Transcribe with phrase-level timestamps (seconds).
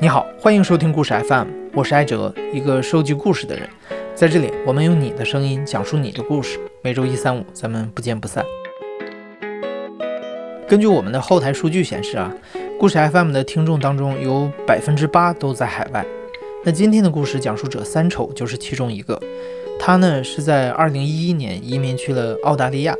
[0.00, 3.68] 你好，欢迎收听故事 FM，我是艾哲，一个收集故事的人。
[4.14, 6.56] 在这里，我们用你的声音讲述你的故事。
[6.84, 8.44] 每周一、三、五，咱们不见不散。
[10.68, 12.32] 根据我们的后台数据显示啊，
[12.78, 16.06] 故事 FM 的听众当中有百分之八都在海外。
[16.64, 19.20] 那今天的故事讲述者三丑就是其中一个。
[19.80, 22.94] 他呢是在二零一一年移民去了澳大利亚。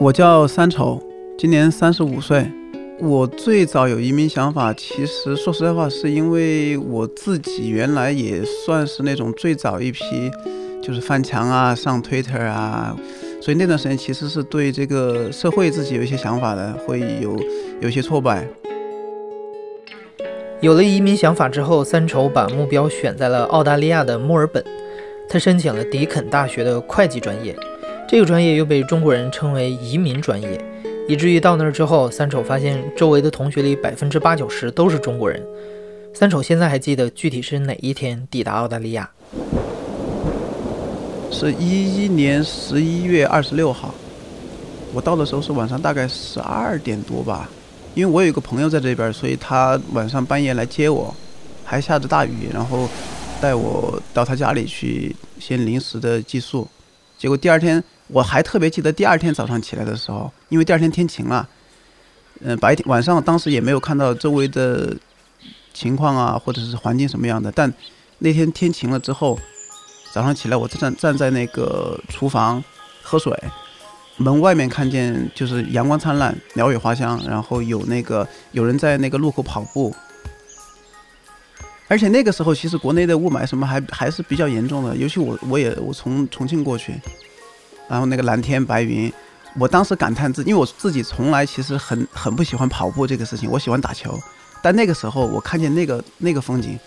[0.00, 1.00] 我叫三丑，
[1.38, 2.50] 今年三十五岁。
[2.98, 10.30] 我最早有移民想法，其实说实在话，是因为我自己原来也算是那种最早一批，
[10.82, 12.96] 就是翻墙啊、上 Twitter 啊，
[13.40, 17.38] 所以那段时间其实是对这个社会自己有一些想法的，会有
[17.80, 18.48] 有些挫败。
[20.62, 24.64] 有了移民想法之后，三筹把目标选在了澳大利亚的墨尔本。
[25.28, 27.54] 他申请了迪肯大学的会计专业，
[28.08, 30.58] 这个专业又被中国人称为移民专业。
[31.08, 35.40] 以至于到那儿之后，三丑发现周围的同学里百分之八九十都是中国人。
[36.12, 39.08] 三丑现在还记得具体是哪一天抵达澳大利亚？
[41.30, 43.94] 是一一年十一月二十六号。
[44.92, 47.48] 我到的时候是晚上大概十二点多吧，
[47.94, 51.14] 因为我有一个朋友在这边，所以他晚上半夜来接我，
[51.64, 52.88] 还下着大雨，然后
[53.40, 56.66] 带我到他家里去先临时的寄宿。
[57.16, 57.84] 结果第二天。
[58.08, 61.48] 我还特别记得第二天早上起来的时候，因为第二天天晴了，
[62.40, 64.96] 嗯，白天晚上当时也没有看到周围的
[65.74, 67.50] 情况啊，或者是环境什么样的。
[67.50, 67.72] 但
[68.18, 69.38] 那天天晴了之后，
[70.12, 72.62] 早上起来我站站在那个厨房
[73.02, 73.36] 喝水，
[74.16, 79.94] 门外面看见就是阳光灿烂，鸟语花香，然后有那个有人在那个路口跑步，
[81.88, 86.94] 而且那个时候其实国内的雾霾什么还还是比较严重的，尤其我我也我从重庆过去。
[87.88, 89.12] 然后那个蓝天白云，
[89.58, 94.18] 我当时感叹自，因为我自己从来其实很很不喜欢跑步这个事情，我喜欢打球。
[94.62, 96.78] 但那个时候我看见那个那个风景，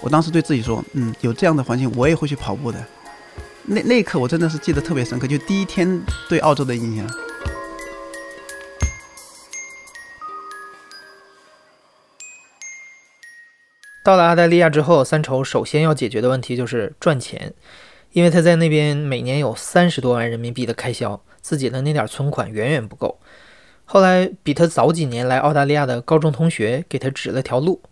[0.00, 2.84] 我当时对自己说，嗯，有这样的环境，我也会去跑步的。
[3.62, 7.06] 那那一刻我真的是记得特别深刻，就第一天对澳洲的印象。
[14.02, 17.52] 到了澳大利亚之后，三丑首先要解决的问题就是赚钱。
[18.12, 23.20] 因为他在那边每年有三十多万人民币的开销，自己的那点存款远远不够。
[23.84, 27.82] 后来比他早几年来澳大利亚的高中同学给他指了条路。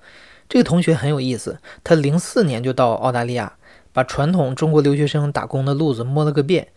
[0.49, 3.55] 这个同学很有意思，他零四年就到澳大利亚，
[3.93, 6.69] 把传统中国留学生打工的路子摸了个遍，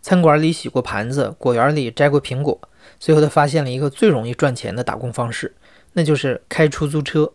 [0.00, 2.60] 餐馆里洗过盘子，果园里摘过苹果。
[3.00, 5.54] 最后他发现了一个最容易赚钱的打工方式，
[5.92, 7.32] 那就是开出租车。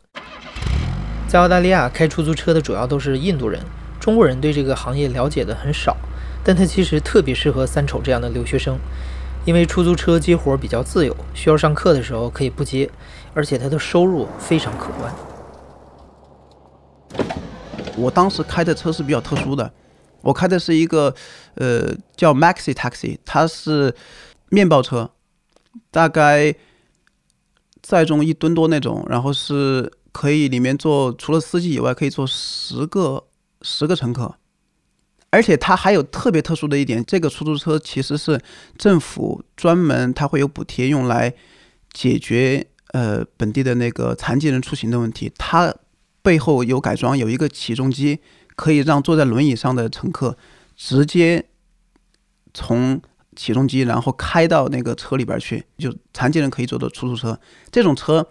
[1.28, 3.60] 在澳大利亚开出租车的主要都是印度人。
[4.04, 5.96] 中国人对这个行业了解的很少，
[6.44, 8.78] 但它其实特别适合三丑这样的留学生，
[9.46, 12.92] 因为出租车接活比较自由，需要上课的时候可以不接，
[13.34, 15.16] 而且它的收入非常可观。
[17.96, 19.72] 我当时开的车是比较特殊的，
[20.20, 21.16] 我开的是一个
[21.56, 23.96] 呃叫 Maxi Taxi，它是
[24.50, 25.12] 面包车，
[25.92, 26.54] 大概
[27.82, 33.24] 载重一吨多那种，然后是可以里面坐除了司机以外可以坐十个。
[33.64, 34.36] 十个乘客，
[35.32, 38.40] 而且它还有特别特殊的一点，这个出租车其实是
[38.78, 41.34] 政府专门，它会有补贴用来
[41.92, 45.32] 解决呃本地的那个残疾人出行的问题。
[45.38, 45.74] 它
[46.22, 48.20] 背后有改装，有一个起重机，
[48.56, 50.38] 可以让坐在轮椅上的乘客
[50.76, 51.46] 直接
[52.54, 53.02] 从
[53.36, 57.40] 起重机然后开到那个车里边去，就残疾人可以坐的出租车。
[57.72, 58.28] 这种车，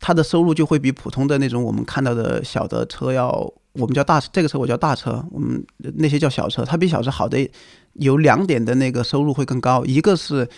[0.00, 3.52] 它的收入就会比普通的那种我们看到的小的车要。
[3.72, 5.64] 我们叫大车，这个车我叫大车，我们
[5.96, 6.64] 那些叫小车。
[6.64, 7.48] 它比小车好的
[7.92, 10.48] 有两点的那个收入会更高，一个是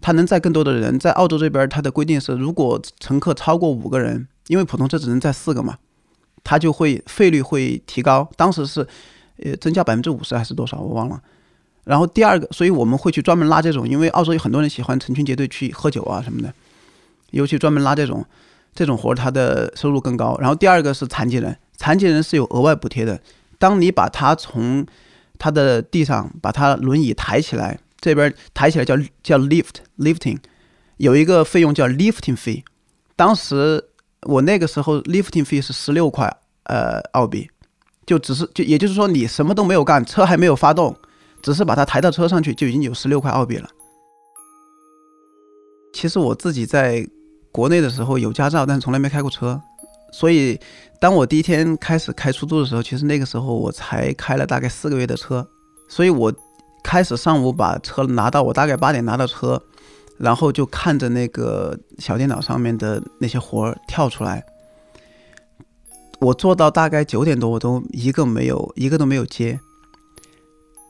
[0.00, 0.98] 它能载更多的人。
[0.98, 5.76] 在澳洲这边，它的规定是，如果乘客超过五个人，因为普通车只能载四个嘛，
[6.42, 8.30] 它就会费率会提高。
[8.36, 8.86] 当时是
[9.42, 11.20] 呃增加百分之五十还是多少，我忘了。
[11.84, 16.54] 然后第二个，所以我们会去专门拉这种，因为澳洲有很多人喜欢成群结队去喝酒啊什么的，
[17.32, 18.24] 尤其专门拉这种
[18.74, 20.38] 这种活，它的收入更高。
[20.40, 21.56] 然后第二个是残疾人。
[21.80, 23.18] 残疾人是有额外补贴的。
[23.58, 24.84] 当你把他从
[25.38, 30.36] 他的地上把他轮椅抬起来，这边抬起来叫叫 lift lifting，
[30.98, 32.62] 有一个费用叫 lifting fee。
[33.16, 33.82] 当时
[34.24, 36.30] 我那个时候 lifting fee 是十六块
[36.64, 37.48] 呃澳币，
[38.04, 40.94] 就只是就也就是说你什么都没有干，车还没有发动，
[41.40, 43.66] 只是把它抬到车上去就已经有十六块澳币了。
[45.94, 47.08] 其实我自己在
[47.50, 49.58] 国内的时候有驾照，但是从来没开过车。
[50.12, 50.58] 所以，
[50.98, 55.46] 当我第一天开始开出租的时候，其实那个时候我才开了大概四个月的车。
[55.88, 56.32] 所以我
[56.82, 59.60] 开始上午把车拿到，我大概八点拿到车，
[60.18, 64.44] 然后就看着那个小电脑上面的那些活儿跳出来，
[66.20, 69.58] 我做到大概九点多，我都一个没有，一个都没有接，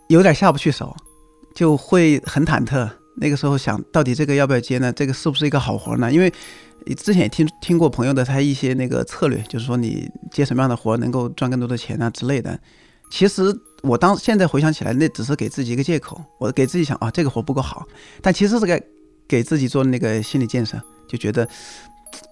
[0.08, 0.94] 有点下不去手，
[1.54, 2.90] 就会很忐忑。
[3.20, 4.90] 那个时候想到底这个要不要接呢？
[4.92, 6.10] 这个是不是一个好活呢？
[6.10, 6.32] 因为
[6.96, 12.58] 之前也听听过朋友的他一些那个策略，就是说你接什么样的活能够赚更多的钱啊之类的。
[13.10, 17.86] 其实我当现在回想起来，那只是给自己一个借口，我给自己想啊这个活不够好，
[18.22, 18.82] 但其实是给
[19.28, 21.46] 给自己做那个心理建设，就觉得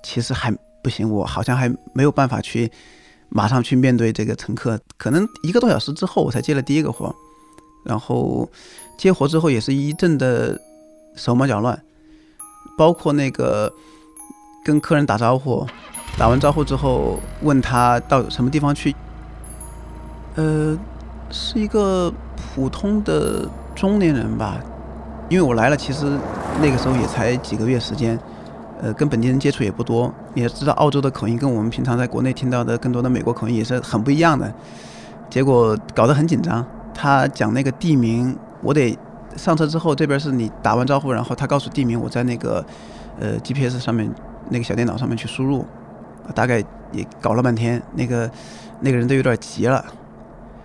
[0.02, 0.50] 其实还
[0.82, 2.70] 不行，我好像还没有办法去
[3.28, 4.80] 马上去面对这个乘客。
[4.96, 7.14] 可能一个多小时之后，我才接了第一个活，
[7.84, 8.48] 然后
[8.96, 10.58] 接活之后也是一阵的。
[11.18, 11.82] 手忙脚乱，
[12.78, 13.72] 包括那个
[14.64, 15.66] 跟客人打招呼，
[16.16, 18.94] 打完招呼之后问他到什么地方去，
[20.36, 20.78] 呃，
[21.28, 24.58] 是一个普通的中年人吧，
[25.28, 26.06] 因为我来了，其实
[26.62, 28.16] 那个时候也才几个月时间，
[28.80, 34.54] 呃，跟本地人接触也不多，也知道澳洲的口音跟我们平常在国内听到的更多的美国口音也是很不一样的，
[35.28, 36.64] 结果搞得很紧张，
[36.94, 38.96] 他讲那个地名，我得。
[39.36, 42.64] 上车之后，这边是你打完招呼，然后他告诉地名，我在那个
[43.20, 44.12] 呃 GPS 上面
[44.50, 45.64] 那个小电脑上面去输入，
[46.34, 48.30] 大概也搞了半天，那个
[48.80, 49.84] 那个人都有点急了，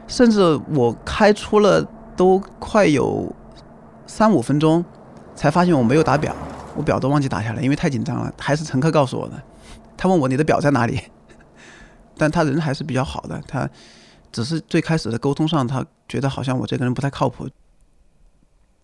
[0.07, 3.31] 甚至我开出了都快有
[4.07, 4.83] 三五分钟，
[5.36, 6.36] 才发现我没有打表，
[6.75, 8.33] 我表都忘记打下来，因为太紧张了。
[8.39, 9.42] 还是乘客告诉我的，
[9.98, 11.00] 他问我你的表在哪里，
[12.18, 13.69] 但他人还是比较好的，他
[14.31, 17.48] 只是最开始的沟通上，他觉得好像我这个人不太靠谱。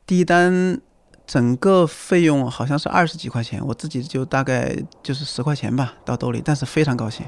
[0.10, 0.82] 第一单
[1.28, 7.24] 整个费用好像是二十几块钱，我自己就大概就是十块钱吧，到兜里，但是非常高兴。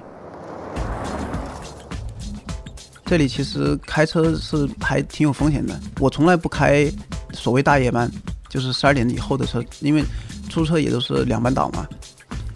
[3.06, 6.92] 这里其实开车是还挺有风险的，我从来不开
[7.34, 8.12] 所谓大夜班，
[8.50, 10.02] 就是十二点以后的车，因为
[10.50, 11.88] 出租车也都是两班倒嘛。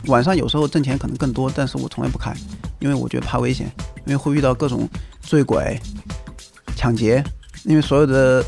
[0.07, 2.33] 晚上有时候挣钱可能更多，但是我从来不开，
[2.79, 3.71] 因为我觉得怕危险，
[4.07, 4.89] 因为会遇到各种
[5.21, 5.79] 醉鬼、
[6.75, 7.23] 抢劫，
[7.63, 8.43] 因为所有的。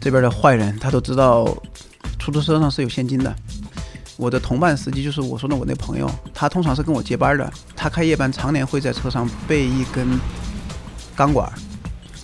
[0.00, 1.44] 这边的坏人，他都知道
[2.18, 3.34] 出租车上是有现金的。
[4.16, 7.52] 我的同伴司机就是我说的我那朋友，他通常是跟我接班的。
[7.74, 10.18] 他开夜班，常年会在车上备一根
[11.14, 11.50] 钢管，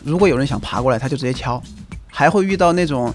[0.04, 1.62] 如果有人想爬过来，他就直接敲。
[2.08, 3.14] 还会遇到那种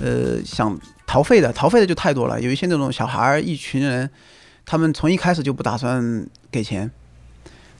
[0.00, 2.40] 呃想逃费的，逃费的就太多了。
[2.40, 4.08] 有一些那种小孩儿，一群人，
[4.64, 6.88] 他们从一开始就不打算给钱。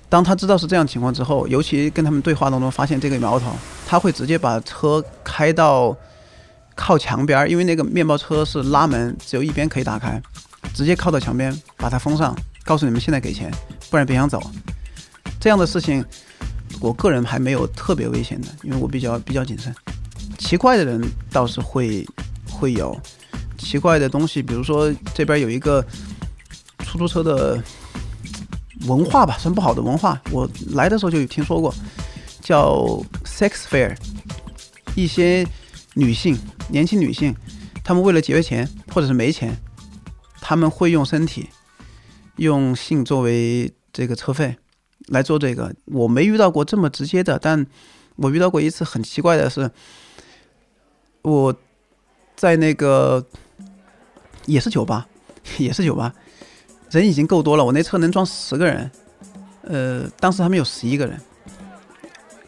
[0.09, 3.51] 当他知道是这样情况之后，尤其跟他们对话当中发现这个苗头，
[3.87, 5.97] 他会直接把车开到。
[6.77, 10.23] 靠墙边，因为那个面包车是拉门，只有一边可以打开，
[10.73, 13.51] 直接靠到墙边把它封上，告诉你们现在给钱，
[13.91, 14.41] 不然别想走。
[15.41, 16.05] 这样的事情，
[16.79, 19.75] 我个人还没有特别危险的，因为我比较比较谨慎。
[20.39, 21.03] 奇怪的人
[21.33, 22.07] 倒是会
[22.51, 22.97] 会有
[23.57, 25.85] 奇怪的东西，比如说这边有一个
[26.85, 27.63] 出租车的
[28.87, 30.21] 文化吧，算不好的文化。
[30.31, 31.75] 我来的时候就有听说过，
[32.43, 33.97] 叫 sex fair，
[34.95, 35.47] 一些
[35.97, 36.39] 女性。
[36.69, 37.33] 年轻女性，
[37.85, 39.57] 她们为了节约钱，或者是没钱，
[40.41, 41.49] 他们会用身体、
[42.37, 44.57] 用性作为这个车费
[45.07, 45.73] 来做这个。
[45.85, 47.65] 我没遇到过这么直接的，但
[48.17, 49.71] 我遇到过一次很奇怪的是，
[51.23, 51.55] 我
[52.35, 53.25] 在那个
[54.47, 55.07] 也是酒吧，
[55.59, 56.13] 也是酒吧，
[56.91, 58.91] 人已经够多了，我那车能装十个人，
[59.63, 61.21] 呃，当时他们有十一个人，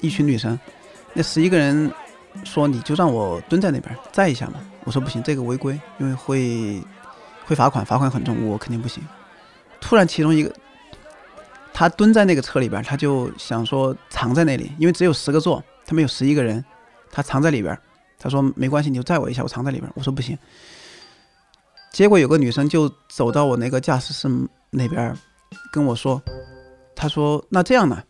[0.01, 0.59] 一群女生，
[1.15, 1.89] 那十一个人。
[2.45, 4.55] 说你就让我蹲在那边站一下嘛，
[4.85, 6.83] 我说不行，这个违规，因为会
[7.45, 9.03] 会罚款，罚款很重，我肯定不行。
[9.81, 10.53] 突然其中一个
[11.73, 16.65] 他蹲在那个车里边，他就想说藏在那里，因为只有十个座，他们有十一个人，
[17.11, 17.79] 他藏在里边。
[18.19, 19.89] 他说没关系，你就载我一下，我藏在里边。
[19.95, 20.37] 我说不行。
[21.93, 24.29] 结果有个女生就走到我那个驾驶室
[24.71, 25.17] 那边
[25.73, 26.21] 跟我说，
[26.97, 28.03] 她说那这样呢？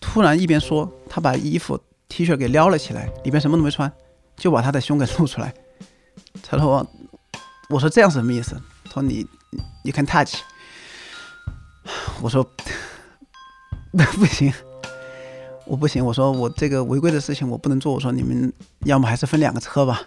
[0.00, 1.78] 突然一边说，她把衣服。
[2.10, 3.90] T 恤给撩了起来，里边什么都没穿，
[4.36, 5.54] 就把他的胸给 露出来。
[6.42, 6.86] 他说
[7.70, 9.24] ：“我说这样什么意思？”他说：“你
[9.84, 10.34] 你看 touch。”
[12.20, 12.44] 我说：
[13.94, 14.52] “不行，
[15.64, 20.02] 我不行。”我说：“我这个违规的事情我不能做。”我说：“你们要么还是分两个车吧。”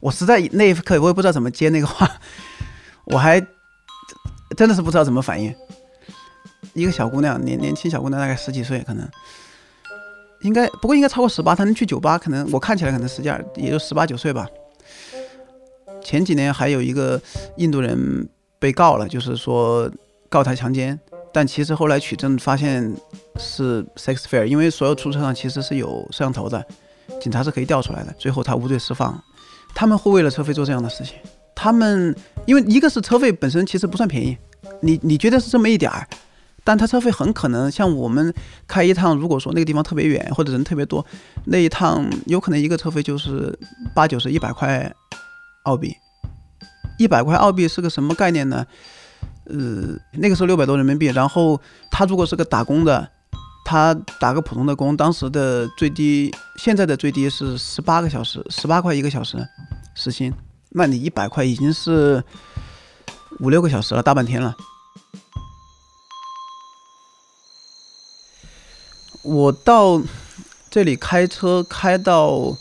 [0.00, 2.08] 我实在那一刻我也不知道怎么接那个话，
[3.06, 3.40] 我还
[4.56, 5.54] 真的是不知道怎么反应。
[6.74, 9.08] 一个小姑娘，年年轻小姑娘，大概十几岁可能。
[10.42, 14.46] 应该不过应该超过十八，他能去酒吧，可能我看起来可能实际上也就十八九岁吧。
[16.00, 17.20] 前几年还有一个
[17.56, 18.28] 印度人
[18.58, 19.90] 被告了，就是说
[20.28, 20.98] 告他强奸，
[21.32, 22.94] 但其实后来取证发现
[23.36, 26.64] 是 sex fair，因为所有出租车上其实是有摄像头的，
[27.20, 28.14] 警察是可以调出来的。
[28.16, 29.20] 最后他无罪释放。
[29.74, 31.16] 他们会为了车费做这样的事情，
[31.54, 32.16] 他们
[32.46, 34.36] 因为一个是车费本身其实不算便宜，
[34.80, 36.08] 你你觉得是这么一点儿。
[36.68, 38.30] 但他车费很可能像我们
[38.66, 41.02] 开一趟，如果说那个地方特别远或者人特别多，
[41.46, 43.58] 那一趟有可能一个车费就是
[43.94, 44.94] 八九十、一百块
[45.62, 45.96] 澳币。
[46.98, 48.66] 一百块澳币是个什么概念呢？
[49.44, 51.06] 呃，那个时候六百多人民币。
[51.06, 51.58] 然后
[51.90, 53.08] 他如果是个打工的，
[53.64, 59.38] 他打个普通的工，当时的最低，现在的最低是十八个小时，十八块一个小时
[59.94, 60.30] 时薪。
[60.72, 62.22] 那你一百块已经是
[63.40, 64.54] 五六个小时了，大半天了。
[69.22, 70.00] 我到
[70.70, 72.56] 这里开车开到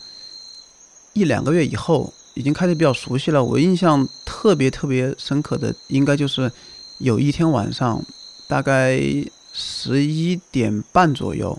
[1.14, 3.44] 一两个月以后，已经开的比较熟悉了。
[3.44, 6.52] 我印象特别特别深刻的，应该就是
[7.00, 8.04] 有一天晚上，
[8.48, 9.00] 大概
[9.54, 11.58] 十一点半左右，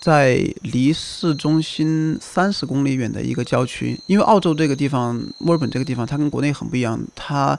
[0.00, 4.00] 在离市中心三十公里远的一个郊区。
[4.06, 7.00] 因为澳洲这个地方，墨尔本这个地方，它跟国内很不一样。
[7.14, 7.58] 它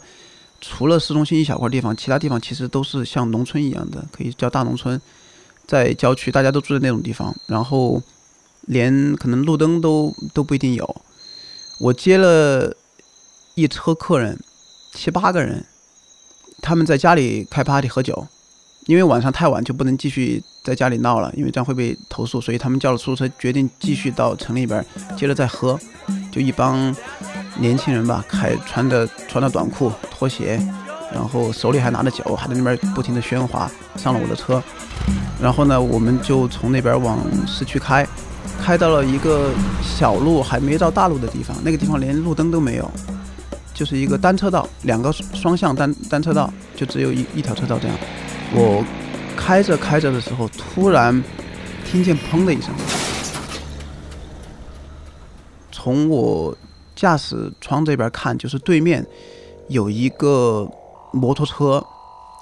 [0.60, 5.00] 除了市中心一小块地方，其他地方其实都是像农村一样的，可以叫大农村。
[5.68, 8.02] 在郊区，大家都住在那种地方，然后
[8.62, 11.02] 连可能路灯都都不一定有。
[11.80, 12.76] 我接了
[13.56, 14.40] 一车客人，
[14.94, 15.66] 七八个人，
[16.62, 18.28] 他们在家里开 party 喝酒，
[18.86, 24.86] 因为晚上太晚就不能继续在家里闹了，因为这样会被投诉，所以他们叫了出租车，决定继续到城里边
[25.18, 25.80] 接着再喝。
[26.32, 26.96] 就一帮
[27.58, 30.60] 年轻人吧，还穿着穿着短裤拖鞋。
[31.14, 34.64] 然后手里还拿着酒，还在那边不停的喧哗，上了我的车，
[35.42, 38.08] 然后呢，我们就从那边往市区开，
[38.62, 39.50] 开到了一个
[39.82, 42.90] 小路还没到大路的地方，那个地方连路灯都没有，
[43.74, 47.98] 就是一个单车道，两个双向单单车道，就只有一一条车道这样。
[48.54, 48.84] 我
[49.36, 51.24] 开着开着的时候，突然
[51.86, 52.74] 听见砰的一声，
[55.72, 56.56] 从我
[56.96, 59.06] 驾驶窗这边看，就是对面
[59.68, 60.70] 有一个。
[61.14, 61.86] 摩托车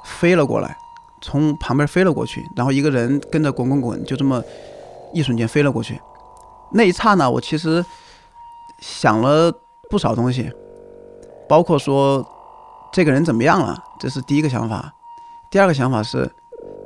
[0.05, 0.77] 飞了过来，
[1.21, 4.43] 从旁边飞了过去，然后一个人跟着滚滚滚，就这么
[5.13, 5.99] 一瞬间飞了过去。
[6.71, 7.83] 那一刹那，我其实
[8.79, 9.51] 想了
[9.89, 10.51] 不少东西，
[11.47, 12.25] 包括说
[12.91, 14.93] 这个人怎么样了，这是第一个想法。
[15.51, 16.31] 第二个想法是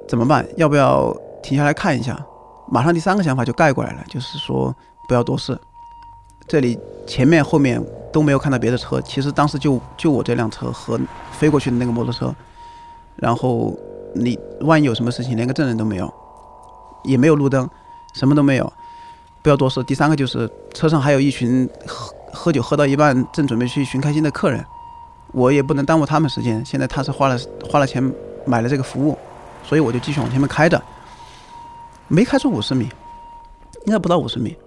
[0.07, 0.47] 怎么办？
[0.55, 2.17] 要不要停下来看一下？
[2.69, 4.73] 马上第三个想法就盖过来了，就是说
[5.07, 5.59] 不要多事。
[6.47, 10.99] 这里前面后面都没有看到别的车，其实当时就就我这辆车和
[11.33, 12.33] 飞过去的那个摩托车，
[13.17, 13.77] 然后
[14.13, 16.13] 你万一有什么事情，连个证人都没有，
[17.03, 17.69] 也没有路灯，
[18.13, 18.71] 什么都没有，
[19.41, 19.83] 不要多说。
[19.83, 24.63] 第三个就是车上还有一群喝喝酒喝到一半正准备去寻开心的客人，
[25.31, 26.63] 我也不能耽误他们时间。
[26.65, 27.39] 现在他是花了
[27.69, 28.03] 花了钱
[28.45, 29.17] 买了这个服务，
[29.63, 30.81] 所以我就继续往前面开着，
[32.07, 32.89] 没开出五十米，
[33.85, 34.57] 应该不到五十米。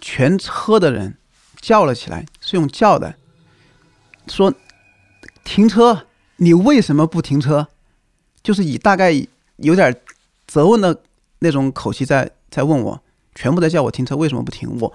[0.00, 1.18] 全车的人
[1.60, 3.14] 叫了起来，是用叫的，
[4.26, 4.52] 说
[5.44, 6.06] ：“停车！
[6.40, 7.68] 你为什么不停车？”
[8.42, 9.12] 就是以大概
[9.56, 9.94] 有点
[10.46, 11.02] 责问的
[11.40, 13.00] 那种口气在在问我，
[13.34, 14.78] 全部在叫我停车，为什么不停？
[14.80, 14.92] 我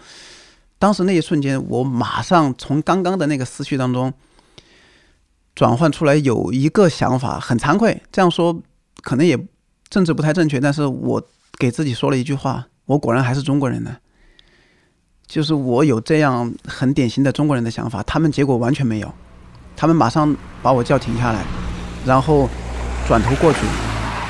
[0.79, 4.11] 当时那一瞬间，我马上从刚刚的那个思绪当中
[5.53, 8.59] 转换出来，有一个想法，很惭愧，这样说
[9.03, 9.39] 可能也
[9.89, 11.23] 政治不太正确，但是我
[11.59, 13.97] 给自己说了一句话：我果然还是中国人呢。
[15.27, 19.13] 就是我有这样很典型的中国人的想法，他们结果完全没有，
[19.75, 21.43] 他们马上把我叫停下来，
[22.05, 22.47] 然后
[23.07, 23.59] 转头过去，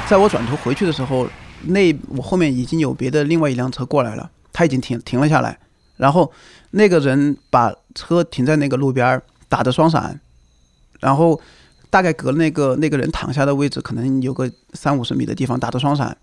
[0.07, 1.27] 在我转头回去的时候，
[1.63, 5.57] 那我后面已经有别的另外一辆车过来了，他已经停停了下来，
[5.97, 6.31] 然后
[6.71, 10.19] 那个人把车停在那个路边儿，打着双闪，
[10.99, 11.39] 然后
[11.89, 16.17] 大概隔那个那个人躺下的位置可能有个三五十米的地方打着双闪，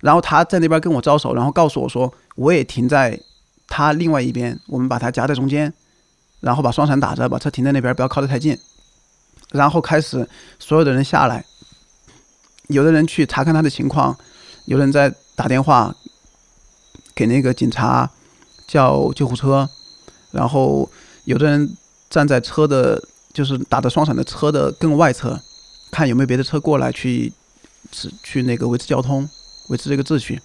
[0.00, 3.20] 然后他在那边跟我招手，然后告诉我说我也停在。
[3.74, 5.72] 他另外一边，我们把他夹在中间，
[6.42, 8.58] 然后把双闪打着，把车停在那边，不要靠得太近。
[9.52, 11.44] 然后开始所有的人下来，
[12.66, 14.14] 有的人去查看他的情况，
[14.66, 15.94] 有人在打电话
[17.14, 18.10] 给那个警察
[18.66, 19.68] 叫救护车，
[20.32, 20.90] 然后
[21.24, 21.76] 有的人
[22.10, 25.40] 站在车的，就是打着双闪的车的更外侧，
[25.90, 27.32] 看有没有别的车过来去
[28.22, 29.28] 去那个维持交通，
[29.68, 30.40] 维持这个秩序。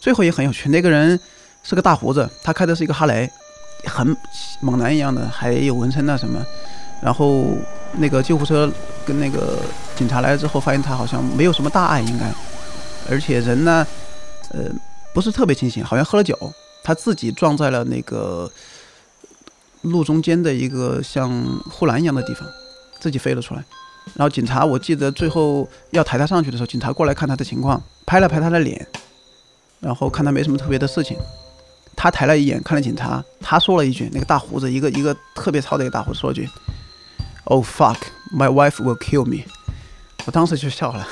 [0.00, 1.20] 最后也很有趣，那个人。
[1.64, 3.30] 是个大胡子，他开的是一个哈雷，
[3.84, 4.16] 很
[4.60, 6.44] 猛男一样的，还有纹身那什么。
[7.00, 7.56] 然后
[7.94, 8.70] 那个救护车
[9.04, 9.58] 跟那个
[9.96, 12.32] 警察来了之后，发现他好像没有什么大碍，应该，
[13.10, 13.84] 而且人呢，
[14.50, 14.70] 呃，
[15.12, 16.36] 不是特别清醒，好像喝了酒。
[16.84, 18.50] 他自己撞在了那个
[19.82, 21.30] 路中间的一个像
[21.70, 22.48] 护栏一样的地方，
[23.00, 23.64] 自己飞了出来。
[24.14, 28.84] 然后警察，我记得最后要抬他上去的时候，警察过来看他的情况，拍了拍他的脸，
[29.80, 31.16] 然后看他没什么特别的事情。
[31.96, 36.48] 他抬了一眼，看了警察，他说了一句：“那个大胡子，一个一个特别糙的一个大胡子，说了句
[37.44, 37.96] ：‘Oh fuck,
[38.34, 39.44] my wife will kill me。’”
[40.24, 41.06] 我当时就笑了，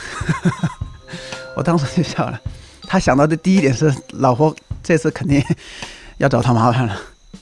[1.56, 2.40] 我当时就笑了。
[2.82, 5.42] 他想到的第一点是，老婆这次肯定
[6.18, 6.96] 要找他麻烦了，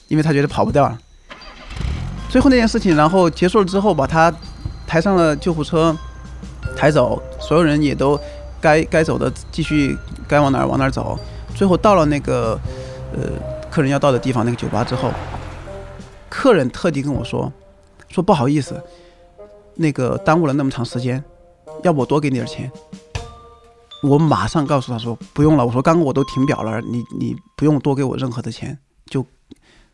[0.07, 0.97] 因为他觉得跑不掉了。
[2.27, 4.33] 最后那件事情，然后结束了之后，把他
[4.87, 5.95] 抬上了救护车，
[6.75, 8.19] 抬走，所有人也都
[8.59, 11.19] 该该走的继续该往哪儿往哪儿走。
[11.55, 12.59] 最后到了那个
[13.13, 13.31] 呃
[13.69, 15.11] 客人要到的地方，那个酒吧之后，
[16.29, 17.51] 客人特地跟我说，
[18.09, 18.81] 说不好意思，
[19.75, 21.23] 那个耽误了那么长时间，
[21.83, 22.71] 要不我多给你点钱。
[24.01, 29.25] 我马上告诉他说不用了，我说刚刚我都停表了，你你不用多给我任何的钱，就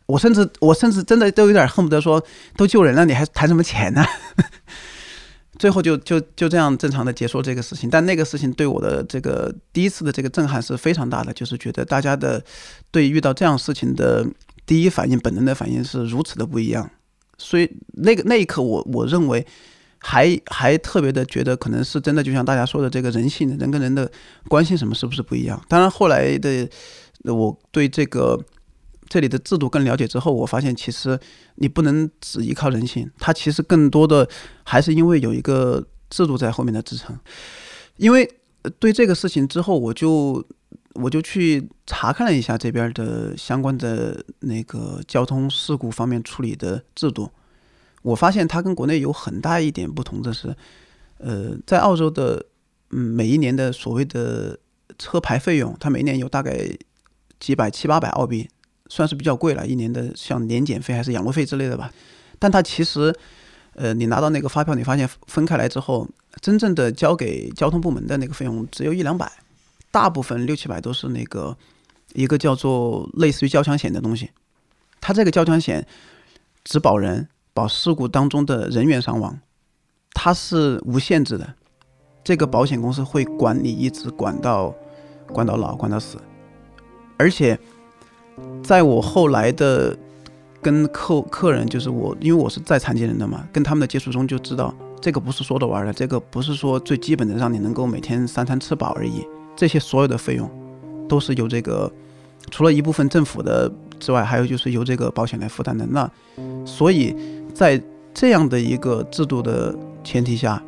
[0.06, 2.24] 我甚至我甚至真的都有点恨不得说
[2.56, 4.06] 都救人了，你还谈什么钱呢？
[5.58, 12.44] 最后就就就这样正常的结束这个事情，但那个事情对我的这个第一次的这个震撼是非常大的，就是觉得大家的
[12.92, 14.26] 对遇到这样事情的
[14.66, 16.90] 第一反应本能的反应是如此的不一样，
[17.38, 19.46] 所以那个那一刻我我认为。
[20.08, 24.12] 还还特别的觉得可能是真的，就像大家说的，这个人性，人跟人的
[24.48, 25.60] 关系什么是不是不一样？
[25.68, 26.70] 当然后来的
[27.24, 28.40] 我对这个
[29.08, 31.20] 这里的制度更了解之后，我发现其实
[31.56, 34.28] 你不能只依靠人性，它其实更多的
[34.64, 37.18] 还是因为有一个制度在后面的支撑。
[37.98, 38.30] 因为
[38.80, 40.44] 对这个事情之后，我就
[40.96, 47.30] 我就去查看了一下这边的相关的那个交通事故方面处理的制度。
[48.02, 50.56] 我发现它跟国内有很大一点不同的是，
[51.18, 52.46] 呃，在澳洲的，
[52.92, 54.60] 嗯，每一年的所谓的
[55.00, 56.70] 车牌费用，它每年有大概
[57.40, 58.48] 几百七八百澳币，
[58.88, 59.66] 算是比较贵了。
[59.66, 61.92] 一年的像年检费还是养路费之类的吧。
[62.40, 63.14] 但它其实，
[63.74, 66.08] 呃，你拿到那个发票，你发现分开来之后，
[66.42, 69.32] 真正的交给交通部门的那个费用只有一两百，
[69.92, 71.58] 大部分六七百都是那个
[72.14, 74.32] 一个叫做类似于交强险的东西。
[75.00, 75.88] 它这个交强险
[76.64, 77.28] 只保人。
[77.56, 79.40] 保事故当中的人员伤亡，
[80.12, 81.54] 它是无限制的，
[82.22, 84.76] 这个保险公司会管你一直管到
[85.28, 86.18] 管到老管到死，
[87.18, 87.58] 而且
[88.64, 89.98] 在我后来的
[90.62, 100.50] 跟客客人，就是我因为我是在残疾人的嘛，跟他们的接触中就知道，这个不是说着玩的，这个不是说最基本的让你能够每天三餐吃饱而已，这些所有的费用
[101.08, 101.92] 都是由这个
[102.52, 106.10] 除了一部分政府的之外，还有就是由这个保险来负担的，那
[106.66, 107.16] 所以。
[107.56, 107.82] 在
[108.14, 110.62] 这样的一个制度的前提下，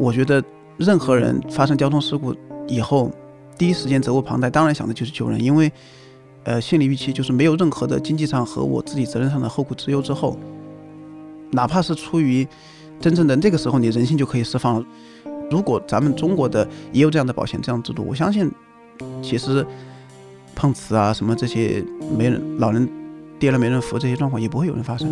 [0.00, 0.42] 我觉得
[0.76, 2.34] 任何人发生交通事故
[2.66, 3.08] 以后，
[3.56, 5.70] 第一时间责无旁贷，当然想的就是救人，因为，
[6.48, 10.34] 呃，心理预期就是没有任何的经济上和我自己责任上的后顾之忧之后，
[11.50, 12.48] 哪怕是出于
[12.98, 14.86] 真正的那个时候，你人性就可以释放了。
[15.50, 18.50] 如果咱们中国的也有这样的保险这样制度，我相信，
[19.22, 19.66] 其实
[20.54, 21.84] 碰瓷啊什么这些
[22.16, 22.88] 没人老人。
[23.38, 25.08] 跌了没人扶，这些状况也不会有人发生。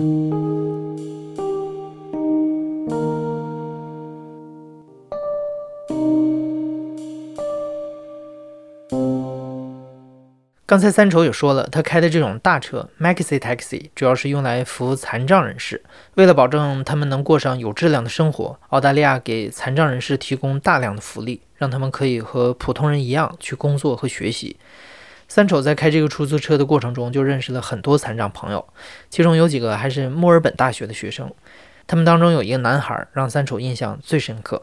[10.67, 15.81] 刚才三丑也说了，他开的这种大车 Maxi Taxi 主要是用来服残障人士。
[16.15, 24.57] 为了保证他们能过上有质量的生活，澳大利亚给残障人士提供大量的福利，让他们可以和普通人一样去工作和学习。
[25.29, 28.67] 三丑在开这个出租车的过程中，就认识了很多残障朋友，
[29.09, 31.33] 其中有几个还是墨尔本大学的学生。
[31.87, 34.61] 他们当中有一个男孩，让三丑印象最深刻。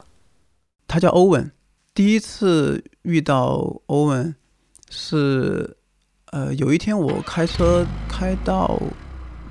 [0.85, 1.49] 他叫欧文。
[1.93, 4.35] 第一次遇到欧文
[4.89, 5.77] 是，
[6.33, 8.81] 呃，有一天我开车开到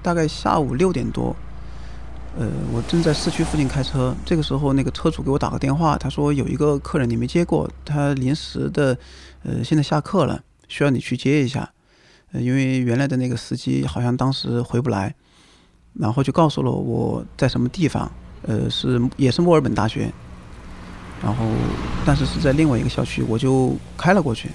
[0.03, 1.35] 大概下午六点多，
[2.37, 4.13] 呃，我正在市区附近开车。
[4.27, 8.99] 这个时候，那个车主给我打个电话，他说有一个客人你没接过，他临时的，
[9.45, 10.43] 呃，现在下课了。
[10.67, 11.71] 需要你去接一下，
[12.33, 15.15] 呃，因为原来的那个司机好像当时回不来，
[15.95, 18.11] 然后就告诉了我在什么地方，
[18.43, 20.11] 呃，是也是墨尔本大学，
[21.23, 21.47] 然后
[22.05, 24.49] 但是是在另外一个校区，我就开了过去，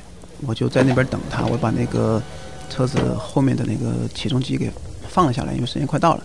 [0.46, 2.22] 我就在那边等他，我把那个
[2.70, 4.72] 车子后面的那个起重机给
[5.08, 6.24] 放了下来，因为时间快到了。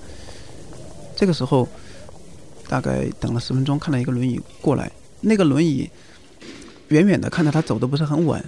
[1.16, 1.68] 这个时候
[2.68, 5.88] 大概等了十分钟，看到一个轮椅过来，那个轮椅
[6.88, 8.44] 远远的看到他走的不是很稳，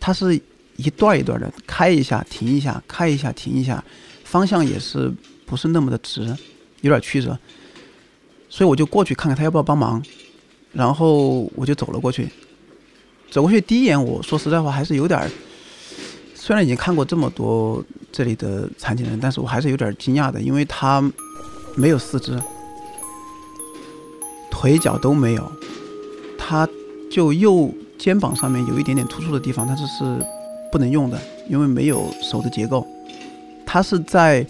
[0.00, 0.40] 他是。
[0.78, 3.82] 一段一段的开一下停一下开一下停一下，
[4.24, 5.10] 方向也是
[5.46, 6.26] 不是那么的直，
[6.82, 7.38] 有点曲折，
[8.50, 10.04] 所以我就过去看看他要不要帮忙，
[10.74, 12.28] 然后我就走了过去。
[13.30, 15.30] 走过去第一眼，我说实在话还是有点，
[16.34, 21.02] 虽然已经看过这么多这里的残疾人，但是我还是有点惊讶的，因为他
[21.74, 22.40] 没有四肢，
[24.50, 25.52] 腿脚都没有，
[26.38, 26.68] 他
[27.10, 30.24] 就右肩膀上面有一点点突出的地方，但是是。
[30.72, 32.84] 不能用的，因为没有手的结构。
[33.64, 34.44] 他是在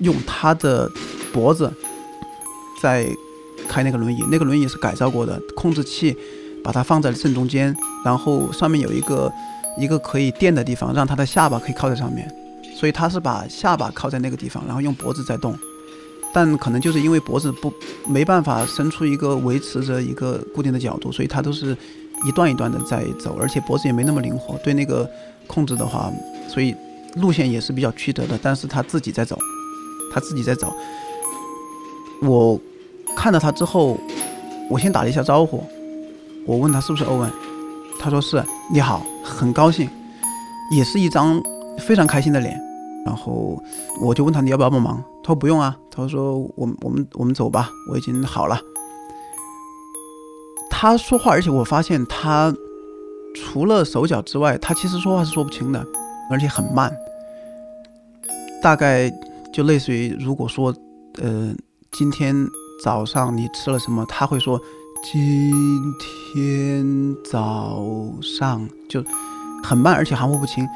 [0.00, 0.90] 用他的
[1.32, 1.72] 脖子
[2.82, 3.06] 在
[3.68, 6.14] 开那个轮椅，那个轮椅是改造过的，控制器
[6.62, 9.32] 把它放在正中间，然后上面有一个
[9.78, 12.28] 一个可以垫的地方，让他的下巴可以靠在上面。
[12.74, 15.54] 所以他是把下巴靠在那个地方，然后用脖子在动。
[16.32, 17.72] 但可能就是因为脖子不
[18.06, 21.76] 没办法伸出一个维持着一个固定的角度，所以他都是
[22.24, 24.56] 一段一段的在走，而且脖子也没那么灵活。
[24.64, 25.10] 对那个
[25.46, 26.10] 控制的话，
[26.48, 26.74] 所以
[27.16, 28.38] 路线也是比较曲折的。
[28.40, 29.36] 但是他自己在走，
[30.14, 30.72] 他自己在走。
[32.22, 32.58] 我
[33.16, 33.98] 看到他之后，
[34.70, 35.64] 我先打了一下招呼，
[36.46, 37.30] 我问他是不是欧文，
[38.00, 39.88] 他说是，你好，很高兴，
[40.72, 41.40] 也是一张
[41.78, 42.58] 非常开心的脸。
[43.04, 43.62] 然后
[44.00, 48.58] 我就问他你要不要帮忙，他说不用啊，他说我我们我们走吧，我已经好了。
[50.70, 52.54] 他说话，而且我发现他
[53.34, 55.84] 除了手脚之外，他其实说话是说不清的，
[56.30, 56.90] 而且很慢。
[58.62, 59.10] 大概
[59.52, 60.74] 就类似于如果说
[61.22, 61.54] 呃
[61.92, 62.34] 今天
[62.82, 64.60] 早上你吃了什么，他会说
[65.02, 65.50] 今
[66.34, 67.82] 天早
[68.20, 69.02] 上就
[69.64, 70.68] 很慢，而且含糊不清，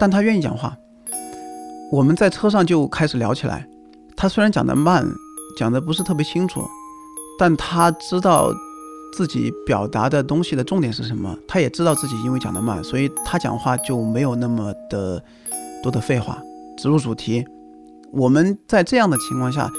[0.00, 0.74] 但他愿意讲话。
[1.92, 3.68] 我们在车上就开始聊起来。
[4.16, 5.06] 他虽然讲得慢，
[5.58, 6.64] 讲得不是特别清楚，
[7.38, 8.50] 但他知道
[9.12, 11.36] 自己表达的东西的重点是什么。
[11.46, 15.22] 他也知道自己因为讲得慢，所以他讲话就没有那么的
[15.82, 16.42] 多的废话，
[16.78, 17.44] 直入主题。
[18.10, 19.70] 我们在这样的情况下，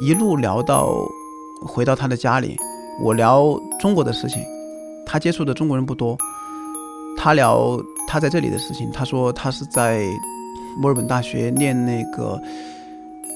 [0.00, 1.06] 一路聊到
[1.66, 2.56] 回到他的家里。
[3.00, 4.42] 我聊中国的事情，
[5.06, 6.16] 他接触的中国人不多。
[7.16, 10.04] 他聊他在这里的事情，他说他是在。
[10.78, 12.40] 墨尔本大学念那个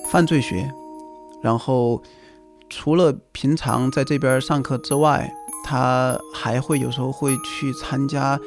[0.06, 0.70] 犯罪学，
[1.42, 2.00] 然后
[2.70, 5.28] 除了平常在这边上课之外，
[5.64, 8.38] 他还会有时候会去参加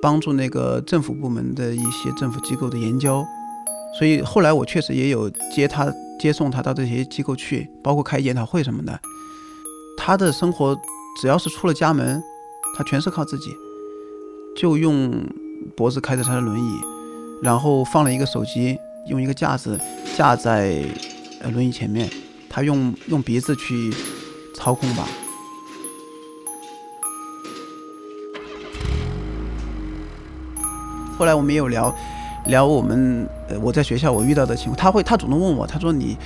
[0.00, 3.24] 帮助那个政府部门的一些政府机构的研究。
[3.98, 8.98] 所以后来我确实也有接他接送他到这些机构去，包括开研讨会什么的。
[10.02, 10.74] 他的生活
[11.20, 12.22] 只要是出了家门，
[12.74, 13.54] 他全是靠自己，
[14.56, 15.12] 就用
[15.76, 16.80] 脖子开着他的轮椅。
[17.42, 19.78] 然后放了一个手机，用一个架子
[20.16, 20.82] 架在
[21.52, 22.08] 轮椅前面，
[22.48, 23.92] 他用用鼻子去
[24.54, 25.06] 操控吧。
[31.18, 31.94] 后来我们也有聊
[32.46, 36.16] 聊我们呃我在学校我遇到的情况，他会他主动问我，他说你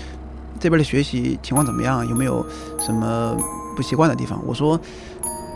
[0.61, 2.07] 这边的学习情况怎么样？
[2.09, 2.45] 有没有
[2.81, 3.37] 什么
[3.75, 4.41] 不习惯的地方？
[4.47, 4.81] 我说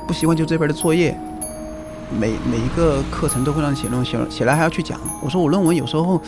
[0.06, 1.18] 不习惯就这边的作业。
[2.10, 4.98] 每每一个课程都会让你写论文，写写来还要去讲。
[5.22, 6.18] 我说我论文有时候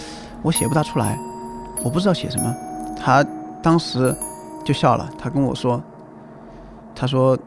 [0.43, 1.19] 我写不大出来，
[1.83, 2.55] 我不知道写什么。
[3.03, 3.25] 他
[3.63, 4.15] 当时
[4.63, 5.83] 就笑了，他跟我说，
[6.95, 7.39] 他说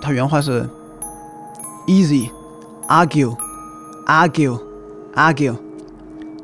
[0.00, 0.64] 他原话是
[1.88, 2.30] easy
[2.86, 3.36] argue
[4.06, 4.56] argue
[5.16, 5.56] argue，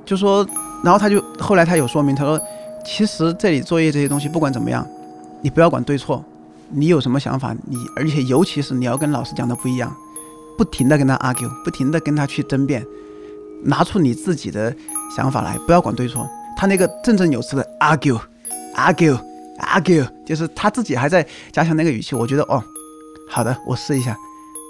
[0.04, 0.44] 就说，
[0.82, 2.40] 然后他就后来他有说明，他说
[2.84, 4.84] 其实这里作业这些东西不管怎么样，
[5.42, 6.24] 你不要管对错，
[6.72, 9.94] 你有什么想法，你而且尤其是你要跟老师讲的不一样。
[10.58, 12.86] 不停的跟他 argue，不停的跟他去争辩，
[13.64, 14.76] 拿出你自己的
[15.16, 16.28] 想法来，不要管对错。
[16.54, 22.14] 他那个振振有词的 argue，argue，argue，就是他自己还在加强那个语气。
[22.14, 22.62] 我觉得哦，
[23.26, 24.14] 好的，我试一下。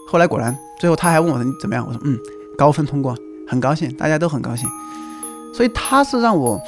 [0.07, 1.85] 后来果然，最后他还问我你怎么样？
[1.85, 2.17] 我说嗯，
[2.57, 3.13] 高分通过，
[3.49, 4.69] 很高兴，大家都很高兴。
[5.53, 6.63] 所以他是让我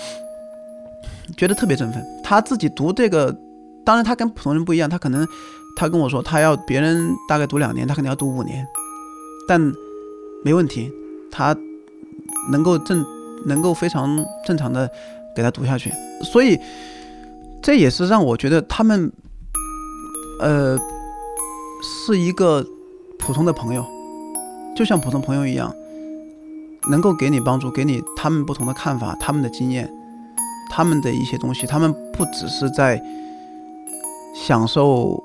[1.36, 2.04] 觉得特别振奋。
[2.24, 3.32] 他自己读这个，
[3.84, 5.26] 当然他跟普通人不一样，他可能
[5.76, 8.66] 他跟我说他要别人大概读两年，他可能要读五年。
[9.48, 9.60] 但
[10.44, 10.90] 没问题，
[11.30, 11.56] 他
[12.50, 13.04] 能够正
[13.46, 14.88] 能够非常正常的
[15.34, 15.92] 给他读下去，
[16.22, 16.58] 所以
[17.62, 19.10] 这也是让我觉得他们
[20.40, 20.78] 呃
[21.82, 22.64] 是一个
[23.18, 23.84] 普通的朋友，
[24.76, 25.74] 就像普通朋友一样，
[26.90, 29.92] 能够给你帮助，给你他们不同的看法，他们的经验，
[30.70, 33.02] 他们的一些东西，他们不只是在
[34.34, 35.22] 享受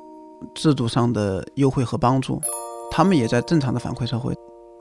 [0.53, 2.41] 制度上的优惠和帮助。
[2.89, 4.33] 他们也在正常的反馈社会，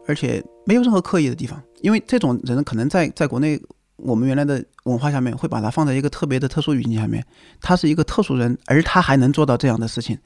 [0.07, 1.61] 而且没有任何刻意的地方。
[1.81, 3.61] 因为这种人可能在在国内，
[3.97, 7.25] 我们原来的文化下面会把他放在一个特别的特殊语境下面，
[7.61, 10.19] 他是一个特殊人，而他还能做到这样的事情，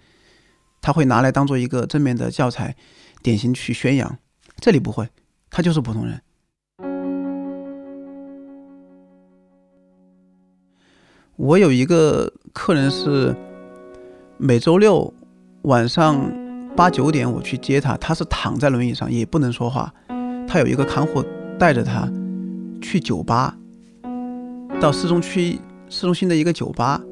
[0.82, 2.76] 他会拿来当做一个正面的教材、
[3.22, 4.18] 典型去宣扬。
[4.60, 5.08] 这里不会，
[5.50, 6.20] 他就是普通人。
[11.36, 13.34] 我有一个客人是
[14.40, 15.12] 每周六
[15.62, 16.18] 晚上。
[16.76, 19.92] 八九点我去接他，他是躺在轮椅上，也不能说话。
[20.46, 21.22] 他有一个看护
[21.58, 22.08] 带着他
[22.80, 23.54] 去酒吧，
[24.80, 25.58] 到市中区
[25.90, 27.02] 市中心的一个酒吧，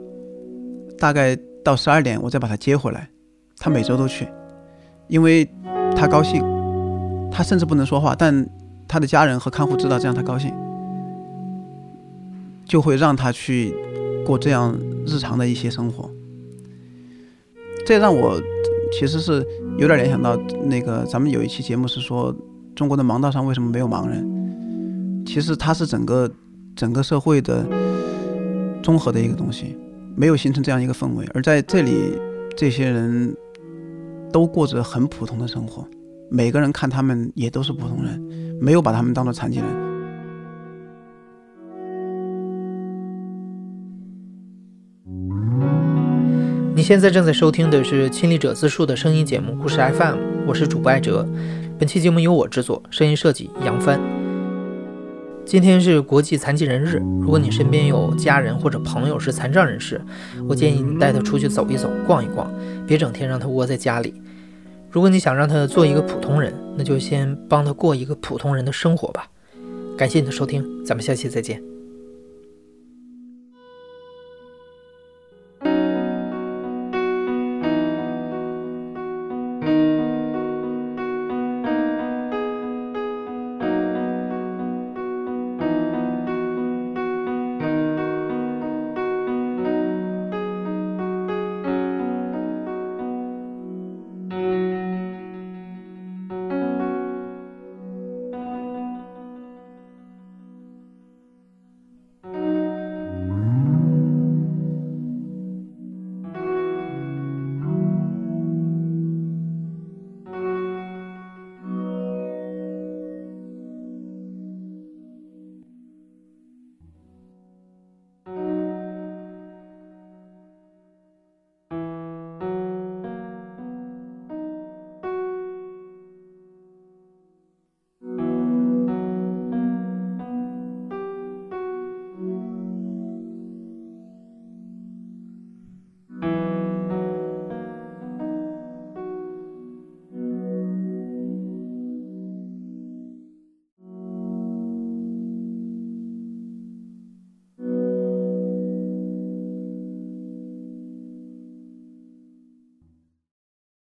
[0.97, 3.11] 大概到十二点我再把他接回来。
[3.59, 4.27] 他每周都去，
[5.09, 5.47] 因为
[5.95, 6.41] 他高兴。
[7.31, 8.49] 他甚至不能说话，但
[8.87, 10.55] 他的家人和看护知道这样他高兴，
[12.65, 13.75] 就会让他去
[14.25, 16.09] 过这样日常的一些生活。
[17.89, 18.39] 这让我。
[18.91, 19.47] 其实是
[19.79, 22.35] 有点联想到那个咱们有一期节目是说
[22.75, 25.25] 中国的盲道上为什么没有盲人？
[25.27, 26.31] 其实它是整个
[26.75, 27.67] 整个社会的
[28.83, 29.77] 综合的一个东西，
[30.17, 31.27] 没有形成这样一个氛围。
[31.33, 32.19] 而在这里，
[32.57, 33.35] 这些人
[34.33, 35.87] 都过着很普通的生活，
[36.31, 38.19] 每个人看他们也都是普通人，
[38.61, 39.88] 没有把他们当做残疾人。
[46.79, 50.15] 你现在正在收听的是亲历者自述的声音节目《故事 FM》，
[50.47, 51.27] 我是主播艾哲。
[51.77, 54.01] 本期节目由我制作，声音设计杨帆。
[55.45, 60.01] 今天是国际残疾人日，如果你身边有家人或者朋友是残障人士，
[60.49, 62.49] 我建议你带他出去走一走、逛一逛，
[62.87, 64.15] 别整天让他窝在家里。
[64.89, 69.27] 如果你想让他做一个普通人，那就先帮他过一个普通人的生活吧。
[69.97, 71.61] 感谢你的收听，咱们下期再见。